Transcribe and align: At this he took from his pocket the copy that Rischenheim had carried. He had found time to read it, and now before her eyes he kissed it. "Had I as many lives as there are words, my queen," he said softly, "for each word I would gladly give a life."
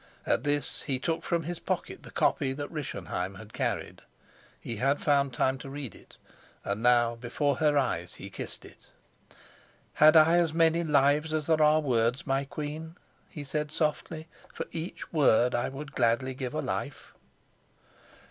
At 0.25 0.43
this 0.43 0.81
he 0.81 0.97
took 0.97 1.21
from 1.23 1.43
his 1.43 1.59
pocket 1.59 2.01
the 2.01 2.09
copy 2.09 2.53
that 2.53 2.71
Rischenheim 2.71 3.35
had 3.35 3.53
carried. 3.53 4.01
He 4.59 4.77
had 4.77 4.99
found 4.99 5.31
time 5.31 5.59
to 5.59 5.69
read 5.69 5.93
it, 5.93 6.17
and 6.65 6.81
now 6.81 7.13
before 7.15 7.57
her 7.57 7.77
eyes 7.77 8.15
he 8.15 8.31
kissed 8.31 8.65
it. 8.65 8.87
"Had 9.93 10.15
I 10.15 10.39
as 10.39 10.53
many 10.55 10.83
lives 10.83 11.35
as 11.35 11.45
there 11.45 11.61
are 11.61 11.81
words, 11.81 12.25
my 12.25 12.45
queen," 12.45 12.95
he 13.29 13.43
said 13.43 13.71
softly, 13.71 14.27
"for 14.51 14.65
each 14.71 15.13
word 15.13 15.53
I 15.53 15.69
would 15.69 15.91
gladly 15.93 16.33
give 16.33 16.55
a 16.55 16.61
life." 16.63 17.13